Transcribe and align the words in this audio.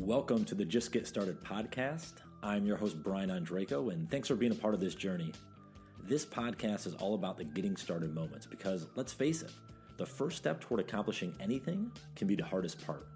Welcome 0.00 0.44
to 0.44 0.54
the 0.54 0.64
Just 0.64 0.92
Get 0.92 1.08
Started 1.08 1.42
podcast. 1.42 2.12
I'm 2.42 2.64
your 2.64 2.76
host, 2.76 3.02
Brian 3.02 3.30
Ondrako, 3.30 3.92
and 3.92 4.08
thanks 4.08 4.28
for 4.28 4.36
being 4.36 4.52
a 4.52 4.54
part 4.54 4.72
of 4.72 4.80
this 4.80 4.94
journey. 4.94 5.32
This 6.04 6.24
podcast 6.24 6.86
is 6.86 6.94
all 6.94 7.14
about 7.14 7.36
the 7.36 7.44
getting 7.44 7.76
started 7.76 8.14
moments 8.14 8.46
because, 8.46 8.86
let's 8.94 9.12
face 9.12 9.42
it, 9.42 9.50
the 9.96 10.06
first 10.06 10.38
step 10.38 10.60
toward 10.60 10.80
accomplishing 10.80 11.34
anything 11.40 11.90
can 12.14 12.28
be 12.28 12.36
the 12.36 12.44
hardest 12.44 12.86
part. 12.86 13.08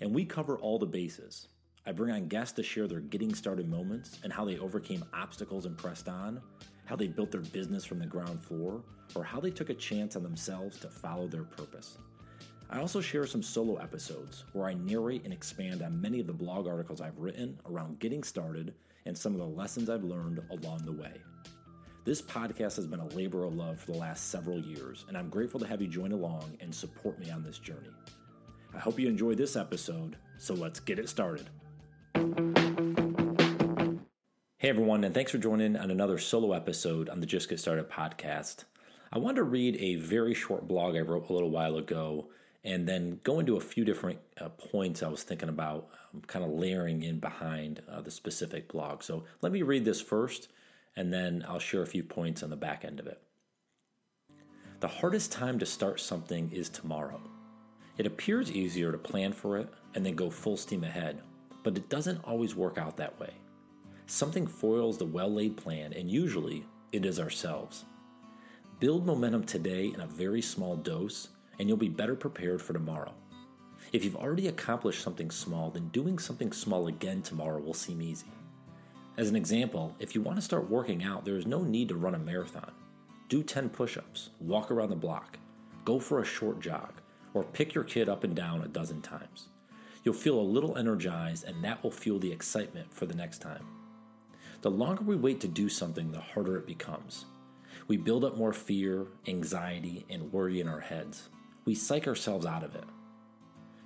And 0.00 0.12
we 0.12 0.24
cover 0.24 0.56
all 0.56 0.78
the 0.78 0.86
bases. 0.86 1.48
I 1.84 1.92
bring 1.92 2.12
on 2.12 2.28
guests 2.28 2.54
to 2.54 2.62
share 2.62 2.88
their 2.88 3.00
getting 3.00 3.34
started 3.34 3.68
moments 3.68 4.18
and 4.24 4.32
how 4.32 4.46
they 4.46 4.58
overcame 4.58 5.04
obstacles 5.12 5.66
and 5.66 5.76
pressed 5.76 6.08
on, 6.08 6.40
how 6.86 6.96
they 6.96 7.08
built 7.08 7.30
their 7.30 7.42
business 7.42 7.84
from 7.84 7.98
the 7.98 8.06
ground 8.06 8.42
floor, 8.42 8.82
or 9.14 9.22
how 9.22 9.38
they 9.38 9.50
took 9.50 9.68
a 9.68 9.74
chance 9.74 10.16
on 10.16 10.22
themselves 10.22 10.78
to 10.78 10.88
follow 10.88 11.28
their 11.28 11.44
purpose. 11.44 11.98
I 12.68 12.80
also 12.80 13.00
share 13.00 13.26
some 13.26 13.44
solo 13.44 13.76
episodes 13.76 14.44
where 14.52 14.66
I 14.66 14.74
narrate 14.74 15.22
and 15.22 15.32
expand 15.32 15.82
on 15.82 16.00
many 16.00 16.18
of 16.18 16.26
the 16.26 16.32
blog 16.32 16.66
articles 16.66 17.00
I've 17.00 17.18
written 17.18 17.56
around 17.70 18.00
getting 18.00 18.24
started 18.24 18.74
and 19.04 19.16
some 19.16 19.34
of 19.34 19.38
the 19.38 19.46
lessons 19.46 19.88
I've 19.88 20.02
learned 20.02 20.42
along 20.50 20.84
the 20.84 20.90
way. 20.92 21.12
This 22.04 22.20
podcast 22.20 22.74
has 22.74 22.86
been 22.86 22.98
a 22.98 23.06
labor 23.08 23.44
of 23.44 23.54
love 23.54 23.78
for 23.78 23.92
the 23.92 23.98
last 23.98 24.30
several 24.30 24.58
years, 24.58 25.04
and 25.06 25.16
I'm 25.16 25.28
grateful 25.28 25.60
to 25.60 25.66
have 25.66 25.80
you 25.80 25.86
join 25.86 26.10
along 26.10 26.56
and 26.60 26.74
support 26.74 27.20
me 27.20 27.30
on 27.30 27.44
this 27.44 27.58
journey. 27.58 27.90
I 28.74 28.78
hope 28.78 28.98
you 28.98 29.08
enjoy 29.08 29.36
this 29.36 29.54
episode, 29.54 30.16
so 30.36 30.52
let's 30.54 30.80
get 30.80 30.98
it 30.98 31.08
started. 31.08 31.48
Hey 34.58 34.70
everyone, 34.70 35.04
and 35.04 35.14
thanks 35.14 35.30
for 35.30 35.38
joining 35.38 35.76
on 35.76 35.92
another 35.92 36.18
solo 36.18 36.52
episode 36.52 37.08
on 37.10 37.20
the 37.20 37.26
Just 37.26 37.48
Get 37.48 37.60
Started 37.60 37.88
podcast. 37.88 38.64
I 39.12 39.18
wanted 39.18 39.36
to 39.36 39.44
read 39.44 39.76
a 39.76 39.96
very 39.96 40.34
short 40.34 40.66
blog 40.66 40.96
I 40.96 41.00
wrote 41.00 41.28
a 41.28 41.32
little 41.32 41.50
while 41.50 41.76
ago 41.76 42.26
and 42.66 42.86
then 42.86 43.20
go 43.22 43.38
into 43.38 43.56
a 43.56 43.60
few 43.60 43.84
different 43.84 44.18
uh, 44.40 44.48
points 44.48 45.02
I 45.02 45.08
was 45.08 45.22
thinking 45.22 45.48
about, 45.48 45.88
um, 46.12 46.20
kind 46.26 46.44
of 46.44 46.50
layering 46.50 47.04
in 47.04 47.20
behind 47.20 47.80
uh, 47.88 48.00
the 48.00 48.10
specific 48.10 48.68
blog. 48.68 49.04
So 49.04 49.22
let 49.40 49.52
me 49.52 49.62
read 49.62 49.84
this 49.84 50.00
first, 50.00 50.48
and 50.96 51.12
then 51.12 51.44
I'll 51.48 51.60
share 51.60 51.82
a 51.82 51.86
few 51.86 52.02
points 52.02 52.42
on 52.42 52.50
the 52.50 52.56
back 52.56 52.84
end 52.84 52.98
of 52.98 53.06
it. 53.06 53.22
The 54.80 54.88
hardest 54.88 55.30
time 55.30 55.60
to 55.60 55.64
start 55.64 56.00
something 56.00 56.50
is 56.52 56.68
tomorrow. 56.68 57.20
It 57.98 58.06
appears 58.06 58.50
easier 58.50 58.90
to 58.90 58.98
plan 58.98 59.32
for 59.32 59.56
it 59.58 59.72
and 59.94 60.04
then 60.04 60.16
go 60.16 60.28
full 60.28 60.56
steam 60.56 60.82
ahead, 60.82 61.22
but 61.62 61.76
it 61.76 61.88
doesn't 61.88 62.24
always 62.24 62.56
work 62.56 62.78
out 62.78 62.96
that 62.96 63.18
way. 63.20 63.32
Something 64.06 64.46
foils 64.46 64.98
the 64.98 65.06
well 65.06 65.32
laid 65.32 65.56
plan, 65.56 65.92
and 65.92 66.10
usually 66.10 66.66
it 66.90 67.06
is 67.06 67.20
ourselves. 67.20 67.84
Build 68.80 69.06
momentum 69.06 69.44
today 69.44 69.92
in 69.94 70.00
a 70.00 70.06
very 70.06 70.42
small 70.42 70.76
dose 70.76 71.28
and 71.58 71.68
you'll 71.68 71.76
be 71.76 71.88
better 71.88 72.14
prepared 72.14 72.60
for 72.60 72.72
tomorrow. 72.72 73.12
If 73.92 74.04
you've 74.04 74.16
already 74.16 74.48
accomplished 74.48 75.02
something 75.02 75.30
small, 75.30 75.70
then 75.70 75.88
doing 75.88 76.18
something 76.18 76.52
small 76.52 76.88
again 76.88 77.22
tomorrow 77.22 77.60
will 77.60 77.74
seem 77.74 78.02
easy. 78.02 78.26
As 79.16 79.30
an 79.30 79.36
example, 79.36 79.94
if 79.98 80.14
you 80.14 80.20
want 80.20 80.36
to 80.36 80.44
start 80.44 80.68
working 80.68 81.02
out, 81.04 81.24
there 81.24 81.36
is 81.36 81.46
no 81.46 81.62
need 81.62 81.88
to 81.88 81.96
run 81.96 82.14
a 82.14 82.18
marathon. 82.18 82.72
Do 83.28 83.42
10 83.42 83.70
push 83.70 83.96
ups, 83.96 84.30
walk 84.40 84.70
around 84.70 84.90
the 84.90 84.96
block, 84.96 85.38
go 85.84 85.98
for 85.98 86.20
a 86.20 86.24
short 86.24 86.60
jog, 86.60 86.92
or 87.32 87.44
pick 87.44 87.74
your 87.74 87.84
kid 87.84 88.08
up 88.08 88.24
and 88.24 88.34
down 88.34 88.62
a 88.62 88.68
dozen 88.68 89.00
times. 89.00 89.48
You'll 90.04 90.14
feel 90.14 90.38
a 90.38 90.40
little 90.40 90.76
energized, 90.76 91.44
and 91.44 91.64
that 91.64 91.82
will 91.82 91.90
fuel 91.90 92.18
the 92.18 92.30
excitement 92.30 92.92
for 92.92 93.06
the 93.06 93.14
next 93.14 93.38
time. 93.38 93.66
The 94.62 94.70
longer 94.70 95.04
we 95.04 95.16
wait 95.16 95.40
to 95.40 95.48
do 95.48 95.68
something, 95.68 96.12
the 96.12 96.20
harder 96.20 96.56
it 96.56 96.66
becomes. 96.66 97.24
We 97.88 97.96
build 97.96 98.24
up 98.24 98.36
more 98.36 98.52
fear, 98.52 99.06
anxiety, 99.26 100.04
and 100.10 100.32
worry 100.32 100.60
in 100.60 100.68
our 100.68 100.80
heads 100.80 101.28
we 101.66 101.74
psych 101.74 102.06
ourselves 102.06 102.46
out 102.46 102.62
of 102.62 102.74
it. 102.74 102.84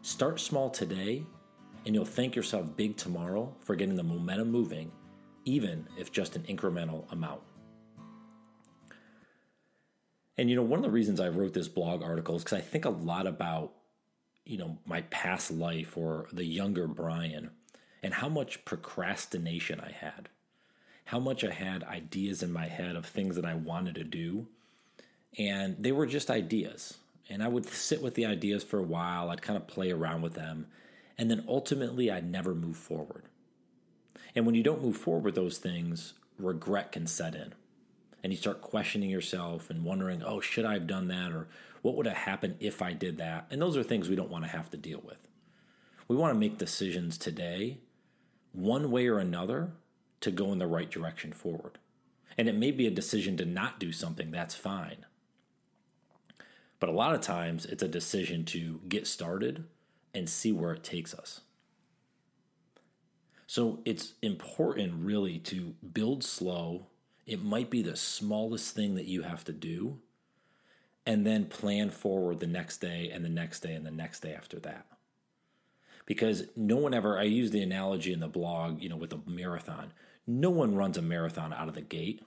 Start 0.02 0.38
small 0.38 0.70
today, 0.70 1.24
and 1.84 1.94
you'll 1.94 2.04
thank 2.04 2.36
yourself 2.36 2.76
big 2.76 2.96
tomorrow 2.96 3.52
for 3.60 3.74
getting 3.74 3.96
the 3.96 4.02
momentum 4.02 4.50
moving, 4.50 4.92
even 5.46 5.88
if 5.98 6.12
just 6.12 6.36
an 6.36 6.42
incremental 6.42 7.10
amount. 7.10 7.40
And 10.36 10.48
you 10.48 10.56
know, 10.56 10.62
one 10.62 10.78
of 10.78 10.84
the 10.84 10.90
reasons 10.90 11.20
I 11.20 11.28
wrote 11.28 11.54
this 11.54 11.68
blog 11.68 12.02
article 12.02 12.36
is 12.36 12.44
because 12.44 12.58
I 12.58 12.62
think 12.62 12.84
a 12.84 12.90
lot 12.90 13.26
about, 13.26 13.72
you 14.44 14.58
know, 14.58 14.78
my 14.86 15.02
past 15.02 15.50
life 15.50 15.96
or 15.96 16.26
the 16.32 16.44
younger 16.44 16.86
Brian 16.86 17.50
and 18.02 18.14
how 18.14 18.28
much 18.28 18.64
procrastination 18.64 19.80
I 19.80 19.90
had. 19.90 20.28
How 21.04 21.18
much 21.18 21.44
I 21.44 21.50
had 21.50 21.82
ideas 21.84 22.42
in 22.42 22.52
my 22.52 22.66
head 22.66 22.96
of 22.96 23.04
things 23.04 23.36
that 23.36 23.44
I 23.44 23.54
wanted 23.54 23.96
to 23.96 24.04
do. 24.04 24.46
And 25.36 25.76
they 25.78 25.92
were 25.92 26.06
just 26.06 26.30
ideas. 26.30 26.96
And 27.30 27.42
I 27.42 27.48
would 27.48 27.64
sit 27.64 28.02
with 28.02 28.14
the 28.14 28.26
ideas 28.26 28.64
for 28.64 28.78
a 28.78 28.82
while, 28.82 29.30
I'd 29.30 29.40
kind 29.40 29.56
of 29.56 29.68
play 29.68 29.92
around 29.92 30.20
with 30.20 30.34
them, 30.34 30.66
and 31.16 31.30
then 31.30 31.44
ultimately 31.46 32.10
I'd 32.10 32.28
never 32.28 32.54
move 32.54 32.76
forward. 32.76 33.24
And 34.34 34.44
when 34.44 34.56
you 34.56 34.64
don't 34.64 34.82
move 34.82 34.96
forward 34.96 35.24
with 35.24 35.36
those 35.36 35.58
things, 35.58 36.14
regret 36.38 36.90
can 36.90 37.06
set 37.06 37.36
in. 37.36 37.54
And 38.22 38.32
you 38.32 38.36
start 38.36 38.60
questioning 38.60 39.10
yourself 39.10 39.70
and 39.70 39.84
wondering, 39.84 40.22
oh, 40.22 40.40
should 40.40 40.64
I 40.64 40.74
have 40.74 40.86
done 40.86 41.08
that? 41.08 41.32
Or 41.32 41.48
what 41.82 41.94
would 41.94 42.06
have 42.06 42.16
happened 42.16 42.56
if 42.60 42.82
I 42.82 42.92
did 42.92 43.16
that? 43.18 43.46
And 43.50 43.62
those 43.62 43.76
are 43.76 43.82
things 43.82 44.08
we 44.08 44.16
don't 44.16 44.30
want 44.30 44.44
to 44.44 44.50
have 44.50 44.70
to 44.70 44.76
deal 44.76 45.00
with. 45.04 45.28
We 46.08 46.16
want 46.16 46.34
to 46.34 46.38
make 46.38 46.58
decisions 46.58 47.16
today, 47.16 47.78
one 48.52 48.90
way 48.90 49.06
or 49.06 49.18
another, 49.18 49.72
to 50.20 50.30
go 50.30 50.52
in 50.52 50.58
the 50.58 50.66
right 50.66 50.90
direction 50.90 51.32
forward. 51.32 51.78
And 52.36 52.48
it 52.48 52.56
may 52.56 52.72
be 52.72 52.86
a 52.86 52.90
decision 52.90 53.36
to 53.36 53.44
not 53.44 53.78
do 53.78 53.92
something, 53.92 54.30
that's 54.30 54.54
fine. 54.54 55.06
But 56.80 56.88
a 56.88 56.92
lot 56.92 57.14
of 57.14 57.20
times 57.20 57.66
it's 57.66 57.82
a 57.82 57.88
decision 57.88 58.44
to 58.46 58.80
get 58.88 59.06
started 59.06 59.64
and 60.14 60.28
see 60.28 60.50
where 60.50 60.72
it 60.72 60.82
takes 60.82 61.14
us. 61.14 61.42
So 63.46 63.80
it's 63.84 64.14
important 64.22 65.04
really 65.04 65.38
to 65.40 65.74
build 65.92 66.24
slow. 66.24 66.86
It 67.26 67.42
might 67.42 67.68
be 67.68 67.82
the 67.82 67.96
smallest 67.96 68.74
thing 68.74 68.94
that 68.94 69.06
you 69.06 69.22
have 69.22 69.44
to 69.44 69.52
do, 69.52 69.98
and 71.04 71.26
then 71.26 71.44
plan 71.46 71.90
forward 71.90 72.40
the 72.40 72.46
next 72.46 72.78
day 72.78 73.10
and 73.12 73.24
the 73.24 73.28
next 73.28 73.60
day 73.60 73.74
and 73.74 73.84
the 73.84 73.90
next 73.90 74.20
day 74.20 74.32
after 74.32 74.58
that. 74.60 74.86
Because 76.06 76.44
no 76.56 76.76
one 76.76 76.94
ever, 76.94 77.18
I 77.18 77.24
use 77.24 77.50
the 77.50 77.62
analogy 77.62 78.12
in 78.12 78.20
the 78.20 78.28
blog, 78.28 78.82
you 78.82 78.88
know, 78.88 78.96
with 78.96 79.12
a 79.12 79.20
marathon. 79.26 79.92
No 80.26 80.50
one 80.50 80.74
runs 80.74 80.96
a 80.96 81.02
marathon 81.02 81.52
out 81.52 81.68
of 81.68 81.74
the 81.74 81.82
gate. 81.82 82.22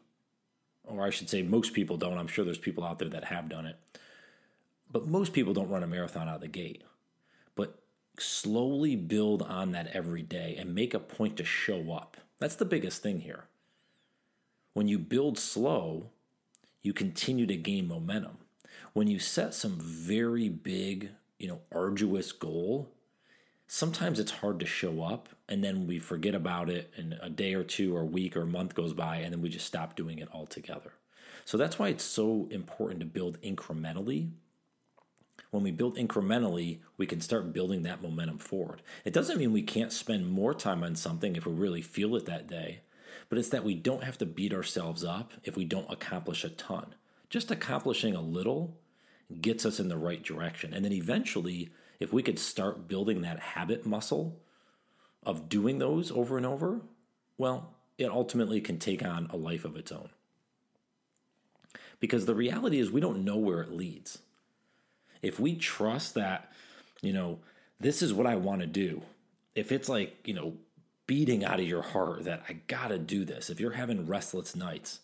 Or 0.85 1.05
I 1.05 1.09
should 1.09 1.29
say, 1.29 1.41
most 1.41 1.73
people 1.73 1.97
don't. 1.97 2.17
I'm 2.17 2.27
sure 2.27 2.45
there's 2.45 2.57
people 2.57 2.83
out 2.83 2.99
there 2.99 3.09
that 3.09 3.25
have 3.25 3.49
done 3.49 3.65
it 3.65 3.77
but 4.93 5.07
most 5.07 5.33
people 5.33 5.53
don't 5.53 5.69
run 5.69 5.83
a 5.83 5.87
marathon 5.87 6.29
out 6.29 6.35
of 6.35 6.41
the 6.41 6.47
gate. 6.47 6.83
But 7.55 7.79
slowly 8.19 8.95
build 8.95 9.41
on 9.41 9.71
that 9.71 9.87
every 9.87 10.21
day 10.21 10.55
and 10.57 10.73
make 10.73 10.93
a 10.93 10.99
point 10.99 11.35
to 11.37 11.43
show 11.43 11.91
up. 11.91 12.15
That's 12.39 12.55
the 12.55 12.63
biggest 12.63 13.01
thing 13.01 13.21
here. 13.21 13.45
When 14.75 14.87
you 14.87 14.99
build 14.99 15.37
slow, 15.37 16.11
you 16.83 16.93
continue 16.93 17.47
to 17.47 17.55
gain 17.55 17.87
momentum. 17.87 18.37
When 18.93 19.07
you 19.07 19.17
set 19.17 19.55
some 19.55 19.77
very 19.79 20.47
big, 20.47 21.09
you 21.39 21.47
know, 21.47 21.61
arduous 21.73 22.31
goal, 22.31 22.87
sometimes 23.67 24.19
it's 24.19 24.31
hard 24.31 24.59
to 24.59 24.65
show 24.67 25.01
up 25.01 25.29
and 25.49 25.63
then 25.63 25.87
we 25.87 25.97
forget 25.97 26.35
about 26.35 26.69
it 26.69 26.93
and 26.95 27.17
a 27.19 27.29
day 27.29 27.55
or 27.55 27.63
two 27.63 27.95
or 27.95 28.01
a 28.01 28.05
week 28.05 28.37
or 28.37 28.41
a 28.41 28.47
month 28.47 28.75
goes 28.75 28.93
by 28.93 29.17
and 29.17 29.33
then 29.33 29.41
we 29.41 29.49
just 29.49 29.65
stop 29.65 29.95
doing 29.95 30.19
it 30.19 30.29
altogether. 30.31 30.93
So 31.45 31.57
that's 31.57 31.79
why 31.79 31.89
it's 31.89 32.03
so 32.03 32.47
important 32.51 32.99
to 32.99 33.05
build 33.07 33.41
incrementally 33.41 34.29
when 35.53 35.63
we 35.63 35.71
build 35.71 35.97
incrementally, 35.97 36.79
we 36.97 37.05
can 37.05 37.21
start 37.21 37.53
building 37.53 37.83
that 37.83 38.01
momentum 38.01 38.39
forward. 38.39 38.81
It 39.05 39.13
doesn't 39.13 39.37
mean 39.37 39.53
we 39.53 39.61
can't 39.61 39.93
spend 39.93 40.27
more 40.27 40.53
time 40.53 40.83
on 40.83 40.95
something 40.95 41.35
if 41.35 41.45
we 41.45 41.53
really 41.53 41.83
feel 41.83 42.15
it 42.15 42.25
that 42.25 42.47
day, 42.47 42.81
but 43.29 43.37
it's 43.37 43.49
that 43.49 43.63
we 43.63 43.75
don't 43.75 44.03
have 44.03 44.17
to 44.17 44.25
beat 44.25 44.51
ourselves 44.51 45.03
up 45.03 45.31
if 45.43 45.55
we 45.55 45.63
don't 45.63 45.91
accomplish 45.91 46.43
a 46.43 46.49
ton. 46.49 46.95
Just 47.29 47.51
accomplishing 47.51 48.15
a 48.15 48.21
little 48.21 48.77
gets 49.41 49.63
us 49.63 49.79
in 49.79 49.89
the 49.89 49.97
right 49.97 50.23
direction. 50.23 50.73
And 50.73 50.83
then 50.83 50.91
eventually, 50.91 51.69
if 51.99 52.11
we 52.11 52.23
could 52.23 52.39
start 52.39 52.87
building 52.87 53.21
that 53.21 53.39
habit 53.39 53.85
muscle 53.85 54.41
of 55.23 55.49
doing 55.49 55.77
those 55.77 56.11
over 56.11 56.37
and 56.37 56.47
over, 56.47 56.81
well, 57.37 57.75
it 57.97 58.09
ultimately 58.09 58.59
can 58.59 58.79
take 58.79 59.05
on 59.05 59.27
a 59.29 59.37
life 59.37 59.65
of 59.65 59.77
its 59.77 59.91
own. 59.91 60.09
Because 61.99 62.25
the 62.25 62.35
reality 62.35 62.79
is, 62.79 62.91
we 62.91 63.01
don't 63.01 63.23
know 63.23 63.37
where 63.37 63.61
it 63.61 63.71
leads 63.71 64.19
if 65.23 65.39
we 65.39 65.55
trust 65.55 66.13
that, 66.13 66.51
you 67.01 67.13
know, 67.13 67.39
this 67.79 68.03
is 68.03 68.13
what 68.13 68.27
I 68.27 68.35
want 68.35 68.61
to 68.61 68.67
do, 68.67 69.01
if 69.55 69.71
it's 69.71 69.89
like, 69.89 70.27
you 70.27 70.33
know, 70.33 70.53
beating 71.07 71.43
out 71.43 71.59
of 71.59 71.67
your 71.67 71.81
heart 71.81 72.25
that 72.25 72.43
I 72.47 72.53
got 72.67 72.89
to 72.89 72.99
do 72.99 73.25
this, 73.25 73.49
if 73.49 73.59
you're 73.59 73.71
having 73.71 74.05
restless 74.05 74.55
nights, 74.55 74.99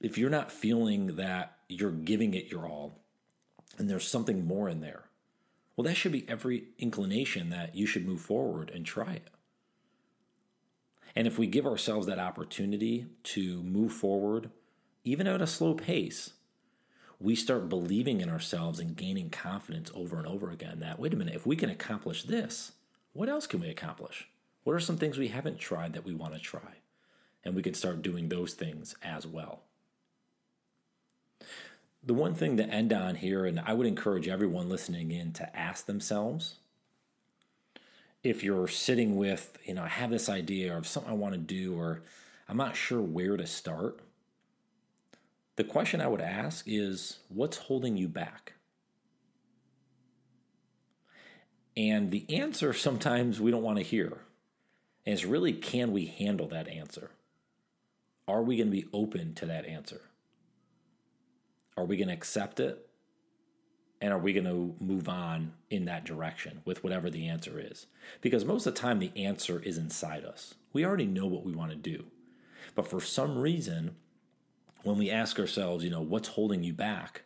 if 0.00 0.18
you're 0.18 0.30
not 0.30 0.50
feeling 0.50 1.16
that 1.16 1.58
you're 1.68 1.90
giving 1.90 2.34
it 2.34 2.50
your 2.50 2.66
all 2.66 2.98
and 3.78 3.88
there's 3.88 4.08
something 4.08 4.46
more 4.46 4.68
in 4.68 4.80
there, 4.80 5.04
well, 5.76 5.84
that 5.84 5.96
should 5.96 6.12
be 6.12 6.28
every 6.28 6.64
inclination 6.78 7.50
that 7.50 7.74
you 7.74 7.86
should 7.86 8.06
move 8.06 8.20
forward 8.20 8.70
and 8.74 8.86
try 8.86 9.12
it. 9.12 9.28
And 11.14 11.26
if 11.26 11.38
we 11.38 11.46
give 11.46 11.66
ourselves 11.66 12.06
that 12.06 12.18
opportunity 12.18 13.06
to 13.24 13.62
move 13.62 13.92
forward, 13.92 14.50
even 15.04 15.26
at 15.26 15.42
a 15.42 15.46
slow 15.46 15.74
pace, 15.74 16.30
we 17.20 17.34
start 17.34 17.68
believing 17.68 18.20
in 18.20 18.28
ourselves 18.28 18.78
and 18.78 18.96
gaining 18.96 19.30
confidence 19.30 19.90
over 19.94 20.18
and 20.18 20.26
over 20.26 20.50
again 20.50 20.80
that, 20.80 20.98
wait 20.98 21.14
a 21.14 21.16
minute, 21.16 21.34
if 21.34 21.46
we 21.46 21.56
can 21.56 21.70
accomplish 21.70 22.24
this, 22.24 22.72
What 23.16 23.30
else 23.30 23.46
can 23.46 23.60
we 23.60 23.70
accomplish? 23.70 24.28
What 24.64 24.74
are 24.74 24.80
some 24.80 24.98
things 24.98 25.16
we 25.16 25.28
haven't 25.28 25.58
tried 25.58 25.94
that 25.94 26.04
we 26.04 26.12
want 26.12 26.34
to 26.34 26.38
try? 26.38 26.82
And 27.42 27.54
we 27.54 27.62
can 27.62 27.72
start 27.72 28.02
doing 28.02 28.28
those 28.28 28.52
things 28.52 28.94
as 29.02 29.26
well. 29.26 29.62
The 32.04 32.12
one 32.12 32.34
thing 32.34 32.58
to 32.58 32.68
end 32.68 32.92
on 32.92 33.14
here, 33.14 33.46
and 33.46 33.58
I 33.58 33.72
would 33.72 33.86
encourage 33.86 34.28
everyone 34.28 34.68
listening 34.68 35.12
in 35.12 35.32
to 35.32 35.56
ask 35.56 35.86
themselves 35.86 36.56
if 38.22 38.44
you're 38.44 38.68
sitting 38.68 39.16
with, 39.16 39.56
you 39.64 39.72
know, 39.72 39.84
I 39.84 39.88
have 39.88 40.10
this 40.10 40.28
idea 40.28 40.76
of 40.76 40.86
something 40.86 41.10
I 41.10 41.14
want 41.14 41.32
to 41.32 41.40
do, 41.40 41.78
or 41.78 42.02
I'm 42.46 42.58
not 42.58 42.76
sure 42.76 43.00
where 43.00 43.38
to 43.38 43.46
start. 43.46 44.00
The 45.56 45.64
question 45.64 46.00
I 46.00 46.06
would 46.06 46.20
ask 46.20 46.66
is 46.68 47.18
what's 47.28 47.56
holding 47.56 47.96
you 47.96 48.08
back? 48.08 48.52
And 51.76 52.10
the 52.10 52.26
answer 52.34 52.72
sometimes 52.74 53.40
we 53.40 53.50
don't 53.50 53.62
want 53.62 53.78
to 53.78 53.84
hear. 53.84 54.18
It's 55.04 55.24
really 55.24 55.52
can 55.52 55.92
we 55.92 56.06
handle 56.06 56.48
that 56.48 56.68
answer? 56.68 57.10
Are 58.28 58.42
we 58.42 58.56
going 58.56 58.70
to 58.70 58.76
be 58.76 58.88
open 58.92 59.34
to 59.34 59.46
that 59.46 59.66
answer? 59.66 60.00
Are 61.76 61.84
we 61.84 61.96
going 61.96 62.08
to 62.08 62.14
accept 62.14 62.58
it? 62.58 62.88
And 64.00 64.12
are 64.12 64.18
we 64.18 64.32
going 64.32 64.44
to 64.44 64.74
move 64.84 65.08
on 65.08 65.52
in 65.70 65.86
that 65.86 66.04
direction 66.04 66.60
with 66.64 66.82
whatever 66.82 67.08
the 67.08 67.28
answer 67.28 67.58
is? 67.58 67.86
Because 68.20 68.44
most 68.44 68.66
of 68.66 68.74
the 68.74 68.80
time, 68.80 68.98
the 68.98 69.12
answer 69.16 69.60
is 69.60 69.78
inside 69.78 70.24
us. 70.24 70.54
We 70.72 70.84
already 70.84 71.06
know 71.06 71.26
what 71.26 71.44
we 71.44 71.52
want 71.52 71.70
to 71.70 71.76
do. 71.76 72.04
But 72.74 72.88
for 72.88 73.00
some 73.00 73.38
reason, 73.38 73.96
when 74.86 74.98
we 74.98 75.10
ask 75.10 75.40
ourselves, 75.40 75.82
you 75.82 75.90
know, 75.90 76.00
what's 76.00 76.28
holding 76.28 76.62
you 76.62 76.72
back? 76.72 77.22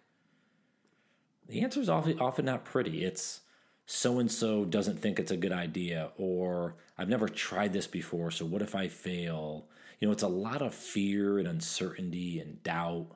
The 1.46 1.60
answer 1.62 1.80
is 1.80 1.90
often, 1.90 2.18
often 2.18 2.46
not 2.46 2.64
pretty. 2.64 3.04
It's 3.04 3.42
so 3.84 4.18
and 4.18 4.32
so 4.32 4.64
doesn't 4.64 5.00
think 5.00 5.18
it's 5.18 5.30
a 5.30 5.36
good 5.36 5.52
idea, 5.52 6.10
or 6.16 6.76
I've 6.96 7.10
never 7.10 7.28
tried 7.28 7.74
this 7.74 7.86
before, 7.86 8.30
so 8.30 8.46
what 8.46 8.62
if 8.62 8.74
I 8.74 8.88
fail? 8.88 9.66
You 9.98 10.08
know, 10.08 10.12
it's 10.12 10.22
a 10.22 10.28
lot 10.28 10.62
of 10.62 10.74
fear 10.74 11.38
and 11.38 11.46
uncertainty 11.46 12.40
and 12.40 12.62
doubt 12.62 13.08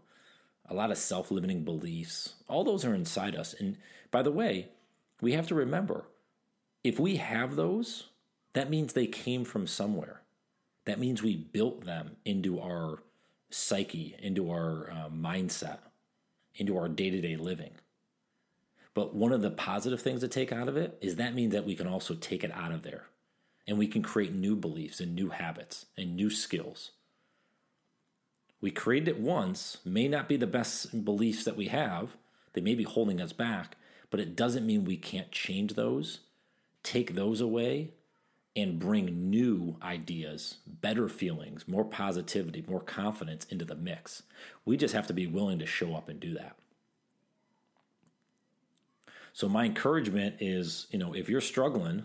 a 0.69 0.75
lot 0.75 0.91
of 0.91 0.99
self 0.99 1.31
limiting 1.31 1.65
beliefs. 1.65 2.35
All 2.47 2.65
those 2.65 2.85
are 2.85 2.95
inside 2.95 3.35
us. 3.37 3.55
And 3.59 3.79
by 4.11 4.23
the 4.23 4.31
way, 4.31 4.69
we 5.23 5.33
have 5.33 5.47
to 5.49 5.55
remember 5.55 6.05
if 6.83 7.01
we 7.01 7.17
have 7.17 7.57
those, 7.57 8.09
that 8.53 8.69
means 8.69 8.93
they 8.93 9.07
came 9.07 9.45
from 9.45 9.67
somewhere. 9.67 10.21
That 10.85 10.99
means 10.99 11.23
we 11.23 11.35
built 11.35 11.87
them 11.87 12.17
into 12.27 12.61
our 12.61 12.99
psyche, 13.55 14.17
into 14.19 14.51
our 14.51 14.91
uh, 14.91 15.09
mindset, 15.09 15.79
into 16.55 16.77
our 16.77 16.89
day 16.89 17.11
to 17.11 17.21
day 17.21 17.37
living. 17.37 17.73
But 18.95 19.15
one 19.15 19.33
of 19.33 19.43
the 19.43 19.51
positive 19.51 20.01
things 20.01 20.21
to 20.21 20.29
take 20.29 20.53
out 20.53 20.69
of 20.69 20.77
it 20.77 20.99
is 21.01 21.17
that 21.17 21.35
means 21.35 21.53
that 21.53 21.67
we 21.67 21.75
can 21.75 21.87
also 21.87 22.15
take 22.15 22.45
it 22.45 22.53
out 22.53 22.73
of 22.73 22.83
there 22.83 23.07
and 23.67 23.79
we 23.79 23.89
can 23.89 24.03
create 24.03 24.33
new 24.33 24.55
beliefs 24.55 25.01
and 25.01 25.15
new 25.15 25.31
habits 25.31 25.87
and 25.97 26.15
new 26.15 26.31
skills 26.31 26.93
we 28.65 28.71
created 28.71 29.09
it 29.09 29.21
once, 29.21 29.77
may 29.85 30.09
not 30.09 30.27
be 30.27 30.39
the 30.39 30.47
best 30.47 31.05
beliefs 31.05 31.45
that 31.45 31.55
we 31.55 31.67
have. 31.67 32.17
They 32.55 32.63
may 32.63 32.75
be 32.75 32.85
holding 32.85 33.21
us 33.21 33.35
back, 33.35 33.77
but 34.09 34.21
it 34.21 34.35
doesn't 34.35 34.65
mean 34.65 34.87
we 34.87 34.97
can't 34.97 35.31
change 35.31 35.75
those, 35.75 36.21
take 36.83 37.15
those 37.15 37.43
away, 37.43 37.91
and 38.57 38.79
bring 38.79 39.31
new 39.31 39.77
ideas, 39.83 40.59
better 40.67 41.09
feelings, 41.09 41.67
more 41.67 41.85
positivity, 41.85 42.65
more 42.69 42.81
confidence 42.81 43.45
into 43.47 43.65
the 43.65 43.75
mix. 43.75 44.23
We 44.65 44.77
just 44.77 44.95
have 44.95 45.09
to 45.09 45.13
be 45.13 45.27
willing 45.27 45.59
to 45.59 45.67
show 45.67 45.95
up 45.95 46.09
and 46.09 46.21
do 46.21 46.35
that. 46.35 46.57
So, 49.33 49.49
my 49.49 49.65
encouragement 49.65 50.37
is 50.39 50.87
you 50.91 50.99
know, 50.99 51.13
if 51.15 51.29
you're 51.29 51.41
struggling, 51.41 52.05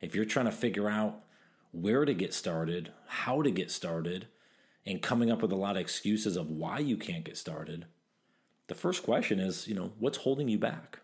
if 0.00 0.14
you're 0.14 0.24
trying 0.24 0.46
to 0.46 0.52
figure 0.52 0.88
out 0.88 1.20
where 1.72 2.04
to 2.04 2.14
get 2.14 2.32
started, 2.32 2.92
how 3.06 3.42
to 3.42 3.50
get 3.50 3.70
started, 3.70 4.26
and 4.86 5.02
coming 5.02 5.30
up 5.30 5.42
with 5.42 5.52
a 5.52 5.56
lot 5.56 5.76
of 5.76 5.82
excuses 5.82 6.36
of 6.36 6.50
why 6.50 6.78
you 6.78 6.96
can't 6.96 7.24
get 7.24 7.36
started, 7.36 7.84
the 8.68 8.74
first 8.74 9.02
question 9.02 9.38
is, 9.38 9.68
you 9.68 9.74
know, 9.74 9.92
what's 9.98 10.18
holding 10.18 10.48
you 10.48 10.58
back? 10.58 11.00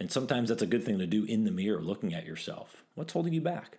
And 0.00 0.10
sometimes 0.10 0.48
that's 0.48 0.62
a 0.62 0.66
good 0.66 0.84
thing 0.84 0.98
to 0.98 1.06
do 1.06 1.24
in 1.24 1.44
the 1.44 1.50
mirror, 1.50 1.80
looking 1.80 2.14
at 2.14 2.26
yourself. 2.26 2.84
What's 2.94 3.12
holding 3.12 3.32
you 3.32 3.40
back? 3.40 3.78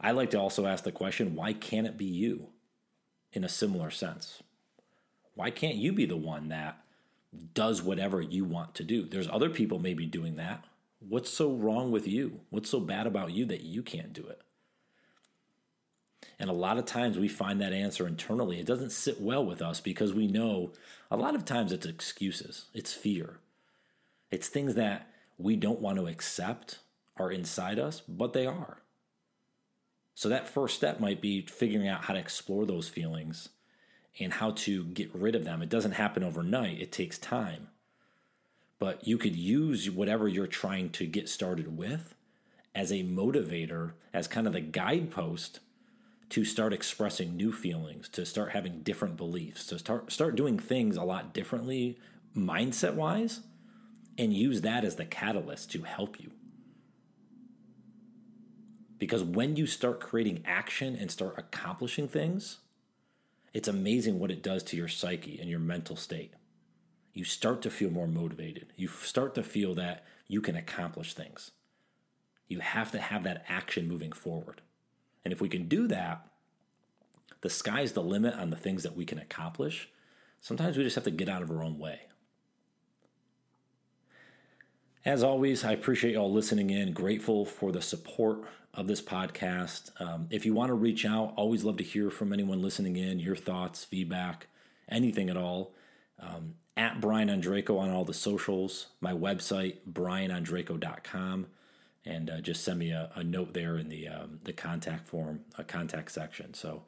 I 0.00 0.12
like 0.12 0.30
to 0.30 0.40
also 0.40 0.66
ask 0.66 0.84
the 0.84 0.92
question, 0.92 1.34
why 1.34 1.52
can't 1.52 1.86
it 1.86 1.96
be 1.96 2.06
you 2.06 2.48
in 3.32 3.44
a 3.44 3.48
similar 3.48 3.90
sense? 3.90 4.42
Why 5.34 5.50
can't 5.50 5.76
you 5.76 5.92
be 5.92 6.06
the 6.06 6.16
one 6.16 6.48
that 6.48 6.78
does 7.54 7.82
whatever 7.82 8.20
you 8.20 8.44
want 8.44 8.74
to 8.76 8.84
do? 8.84 9.06
There's 9.06 9.28
other 9.28 9.50
people 9.50 9.78
maybe 9.78 10.06
doing 10.06 10.36
that. 10.36 10.64
What's 10.98 11.30
so 11.30 11.52
wrong 11.52 11.90
with 11.90 12.06
you? 12.06 12.40
What's 12.50 12.70
so 12.70 12.80
bad 12.80 13.06
about 13.06 13.32
you 13.32 13.44
that 13.46 13.62
you 13.62 13.82
can't 13.82 14.12
do 14.12 14.26
it? 14.26 14.40
And 16.38 16.50
a 16.50 16.54
lot 16.54 16.78
of 16.78 16.86
times 16.86 17.18
we 17.18 17.28
find 17.28 17.60
that 17.60 17.72
answer 17.72 18.06
internally. 18.06 18.58
It 18.58 18.66
doesn't 18.66 18.92
sit 18.92 19.20
well 19.20 19.44
with 19.44 19.62
us 19.62 19.80
because 19.80 20.12
we 20.12 20.26
know 20.26 20.72
a 21.10 21.16
lot 21.16 21.34
of 21.34 21.44
times 21.44 21.72
it's 21.72 21.86
excuses, 21.86 22.66
it's 22.74 22.92
fear, 22.92 23.38
it's 24.30 24.48
things 24.48 24.74
that 24.74 25.08
we 25.38 25.56
don't 25.56 25.80
want 25.80 25.98
to 25.98 26.06
accept 26.06 26.78
are 27.16 27.30
inside 27.30 27.78
us, 27.78 28.00
but 28.00 28.32
they 28.32 28.46
are. 28.46 28.78
So 30.14 30.28
that 30.28 30.48
first 30.48 30.76
step 30.76 31.00
might 31.00 31.20
be 31.20 31.42
figuring 31.42 31.88
out 31.88 32.04
how 32.04 32.14
to 32.14 32.20
explore 32.20 32.66
those 32.66 32.88
feelings 32.88 33.48
and 34.18 34.34
how 34.34 34.50
to 34.50 34.84
get 34.84 35.14
rid 35.14 35.34
of 35.34 35.44
them. 35.44 35.62
It 35.62 35.68
doesn't 35.68 35.92
happen 35.92 36.22
overnight, 36.22 36.80
it 36.80 36.92
takes 36.92 37.18
time. 37.18 37.68
But 38.78 39.06
you 39.06 39.18
could 39.18 39.36
use 39.36 39.90
whatever 39.90 40.28
you're 40.28 40.46
trying 40.46 40.90
to 40.90 41.06
get 41.06 41.28
started 41.28 41.76
with 41.76 42.14
as 42.74 42.90
a 42.90 43.02
motivator, 43.02 43.92
as 44.12 44.28
kind 44.28 44.46
of 44.46 44.52
the 44.52 44.60
guidepost 44.60 45.60
to 46.30 46.44
start 46.44 46.72
expressing 46.72 47.36
new 47.36 47.52
feelings, 47.52 48.08
to 48.10 48.24
start 48.24 48.52
having 48.52 48.80
different 48.80 49.16
beliefs, 49.16 49.66
to 49.66 49.78
start 49.78 50.12
start 50.12 50.36
doing 50.36 50.58
things 50.58 50.96
a 50.96 51.02
lot 51.02 51.34
differently 51.34 51.98
mindset 52.36 52.94
wise 52.94 53.40
and 54.20 54.34
use 54.34 54.60
that 54.60 54.84
as 54.84 54.96
the 54.96 55.04
catalyst 55.06 55.70
to 55.70 55.82
help 55.82 56.20
you. 56.20 56.30
Because 58.98 59.24
when 59.24 59.56
you 59.56 59.66
start 59.66 59.98
creating 59.98 60.44
action 60.44 60.94
and 60.94 61.10
start 61.10 61.38
accomplishing 61.38 62.06
things, 62.06 62.58
it's 63.54 63.66
amazing 63.66 64.18
what 64.18 64.30
it 64.30 64.42
does 64.42 64.62
to 64.64 64.76
your 64.76 64.88
psyche 64.88 65.38
and 65.40 65.48
your 65.48 65.58
mental 65.58 65.96
state. 65.96 66.34
You 67.14 67.24
start 67.24 67.62
to 67.62 67.70
feel 67.70 67.88
more 67.88 68.06
motivated. 68.06 68.74
You 68.76 68.88
start 68.88 69.34
to 69.36 69.42
feel 69.42 69.74
that 69.76 70.04
you 70.28 70.42
can 70.42 70.54
accomplish 70.54 71.14
things. 71.14 71.52
You 72.46 72.60
have 72.60 72.92
to 72.92 73.00
have 73.00 73.22
that 73.24 73.46
action 73.48 73.88
moving 73.88 74.12
forward. 74.12 74.60
And 75.24 75.32
if 75.32 75.40
we 75.40 75.48
can 75.48 75.66
do 75.66 75.88
that, 75.88 76.26
the 77.40 77.48
sky's 77.48 77.92
the 77.92 78.02
limit 78.02 78.34
on 78.34 78.50
the 78.50 78.56
things 78.56 78.82
that 78.82 78.96
we 78.96 79.06
can 79.06 79.18
accomplish. 79.18 79.88
Sometimes 80.42 80.76
we 80.76 80.84
just 80.84 80.96
have 80.96 81.04
to 81.04 81.10
get 81.10 81.30
out 81.30 81.40
of 81.40 81.50
our 81.50 81.64
own 81.64 81.78
way. 81.78 82.00
As 85.04 85.22
always, 85.22 85.64
I 85.64 85.72
appreciate 85.72 86.14
y'all 86.14 86.30
listening 86.30 86.70
in. 86.70 86.92
Grateful 86.92 87.46
for 87.46 87.72
the 87.72 87.80
support 87.80 88.44
of 88.74 88.86
this 88.86 89.00
podcast. 89.00 89.90
Um, 90.00 90.26
if 90.30 90.44
you 90.44 90.54
want 90.54 90.68
to 90.68 90.74
reach 90.74 91.06
out, 91.06 91.32
always 91.36 91.64
love 91.64 91.78
to 91.78 91.84
hear 91.84 92.10
from 92.10 92.32
anyone 92.32 92.60
listening 92.60 92.96
in, 92.96 93.18
your 93.18 93.36
thoughts, 93.36 93.84
feedback, 93.84 94.48
anything 94.88 95.30
at 95.30 95.36
all. 95.36 95.72
Um, 96.18 96.54
at 96.76 97.00
Brian 97.00 97.28
Ondrako 97.28 97.78
on 97.78 97.90
all 97.90 98.04
the 98.04 98.14
socials, 98.14 98.88
my 99.00 99.12
website, 99.12 99.78
brianondrako.com 99.90 101.46
and 102.04 102.30
uh, 102.30 102.40
just 102.40 102.64
send 102.64 102.78
me 102.78 102.90
a, 102.90 103.10
a, 103.14 103.22
note 103.22 103.52
there 103.52 103.76
in 103.76 103.88
the 103.88 104.08
um, 104.08 104.40
the 104.44 104.52
contact 104.52 105.06
form, 105.06 105.40
a 105.58 105.64
contact 105.64 106.10
section. 106.10 106.54
So, 106.54 106.82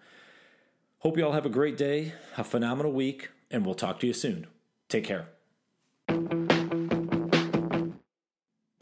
hope 0.98 1.16
you 1.16 1.24
all 1.24 1.32
have 1.32 1.46
a 1.46 1.50
great 1.50 1.76
day, 1.76 2.14
a 2.36 2.44
phenomenal 2.44 2.92
week, 2.92 3.30
and 3.50 3.64
we'll 3.64 3.74
talk 3.74 4.00
to 4.00 4.06
you 4.06 4.14
soon. 4.14 4.46
Take 4.88 5.04
care. 5.04 5.28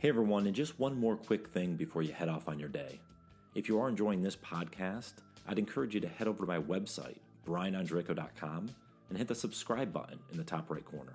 Hey 0.00 0.08
everyone, 0.08 0.46
and 0.46 0.56
just 0.56 0.80
one 0.80 0.98
more 0.98 1.14
quick 1.14 1.48
thing 1.48 1.74
before 1.74 2.00
you 2.00 2.14
head 2.14 2.30
off 2.30 2.48
on 2.48 2.58
your 2.58 2.70
day. 2.70 2.98
If 3.54 3.68
you 3.68 3.78
are 3.78 3.86
enjoying 3.86 4.22
this 4.22 4.34
podcast, 4.34 5.12
I'd 5.46 5.58
encourage 5.58 5.94
you 5.94 6.00
to 6.00 6.08
head 6.08 6.26
over 6.26 6.38
to 6.38 6.46
my 6.46 6.58
website, 6.58 7.18
brianondrako.com, 7.46 8.70
and 9.10 9.18
hit 9.18 9.28
the 9.28 9.34
subscribe 9.34 9.92
button 9.92 10.18
in 10.32 10.38
the 10.38 10.42
top 10.42 10.70
right 10.70 10.82
corner. 10.86 11.12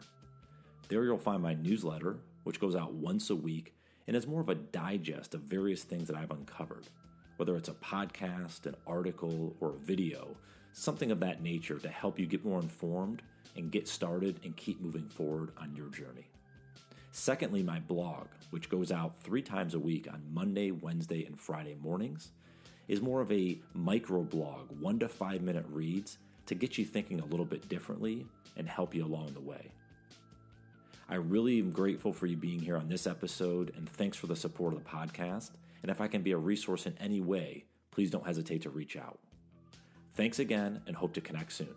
There 0.87 1.03
you'll 1.03 1.17
find 1.17 1.41
my 1.41 1.55
newsletter, 1.55 2.17
which 2.43 2.59
goes 2.59 2.75
out 2.75 2.93
once 2.93 3.31
a 3.31 3.35
week 3.35 3.73
and 4.07 4.15
is 4.15 4.27
more 4.27 4.41
of 4.41 4.49
a 4.49 4.55
digest 4.55 5.33
of 5.33 5.41
various 5.41 5.81
things 5.81 6.07
that 6.07 6.15
I've 6.15 6.29
uncovered, 6.29 6.85
whether 7.37 7.55
it's 7.55 7.69
a 7.69 7.73
podcast, 7.73 8.67
an 8.67 8.75
article, 8.85 9.55
or 9.61 9.69
a 9.69 9.79
video, 9.79 10.37
something 10.73 11.09
of 11.09 11.19
that 11.21 11.41
nature 11.41 11.79
to 11.79 11.89
help 11.89 12.19
you 12.19 12.27
get 12.27 12.45
more 12.45 12.59
informed 12.59 13.23
and 13.55 13.71
get 13.71 13.87
started 13.87 14.41
and 14.43 14.55
keep 14.55 14.79
moving 14.79 15.09
forward 15.09 15.53
on 15.57 15.75
your 15.75 15.87
journey. 15.87 16.27
Secondly, 17.17 17.63
my 17.63 17.79
blog, 17.79 18.27
which 18.49 18.67
goes 18.67 18.91
out 18.91 19.17
three 19.17 19.41
times 19.41 19.73
a 19.73 19.79
week 19.79 20.05
on 20.11 20.21
Monday, 20.33 20.71
Wednesday, 20.71 21.23
and 21.23 21.39
Friday 21.39 21.77
mornings, 21.81 22.33
is 22.89 23.01
more 23.01 23.21
of 23.21 23.31
a 23.31 23.57
micro 23.73 24.21
blog, 24.21 24.69
one 24.81 24.99
to 24.99 25.07
five 25.07 25.41
minute 25.41 25.65
reads 25.69 26.17
to 26.45 26.55
get 26.55 26.77
you 26.77 26.83
thinking 26.83 27.21
a 27.21 27.25
little 27.25 27.45
bit 27.45 27.69
differently 27.69 28.25
and 28.57 28.67
help 28.67 28.93
you 28.93 29.05
along 29.05 29.31
the 29.33 29.39
way. 29.39 29.71
I 31.07 31.15
really 31.15 31.57
am 31.59 31.71
grateful 31.71 32.11
for 32.11 32.25
you 32.25 32.35
being 32.35 32.59
here 32.59 32.75
on 32.75 32.89
this 32.89 33.07
episode, 33.07 33.71
and 33.77 33.87
thanks 33.87 34.17
for 34.17 34.27
the 34.27 34.35
support 34.35 34.73
of 34.73 34.83
the 34.83 34.89
podcast. 34.89 35.51
And 35.83 35.89
if 35.89 36.01
I 36.01 36.09
can 36.09 36.21
be 36.21 36.33
a 36.33 36.37
resource 36.37 36.85
in 36.85 36.97
any 36.99 37.21
way, 37.21 37.63
please 37.91 38.11
don't 38.11 38.25
hesitate 38.25 38.63
to 38.63 38.69
reach 38.69 38.97
out. 38.97 39.19
Thanks 40.15 40.39
again, 40.39 40.81
and 40.85 40.97
hope 40.97 41.13
to 41.13 41.21
connect 41.21 41.53
soon. 41.53 41.75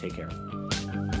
Take 0.00 0.16
care. 0.16 1.11